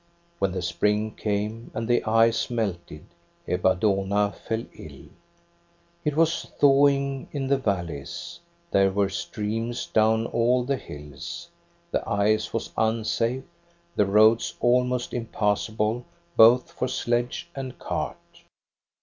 When 0.39 0.51
the 0.53 0.63
spring 0.63 1.11
came, 1.15 1.69
and 1.75 1.87
the 1.87 2.03
ice 2.05 2.49
melted, 2.49 3.05
Ebba 3.47 3.75
Dohna 3.75 4.33
fell 4.33 4.65
ill. 4.73 5.09
It 6.03 6.15
was 6.15 6.47
thawing 6.59 7.27
in 7.31 7.45
the 7.45 7.59
valleys; 7.59 8.39
there 8.71 8.91
were 8.91 9.09
streams 9.09 9.85
down 9.85 10.25
all 10.25 10.63
the 10.63 10.77
hills, 10.77 11.49
the 11.91 12.01
ice 12.09 12.51
was 12.51 12.71
unsafe, 12.77 13.43
the 13.95 14.07
roads 14.07 14.55
almost 14.59 15.13
impassable 15.13 16.05
both 16.35 16.71
for 16.71 16.87
sledge 16.87 17.47
and 17.55 17.77
cart. 17.77 18.41